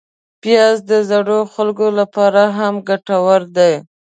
[0.41, 3.73] پیاز د زړو خلکو لپاره هم ګټور دی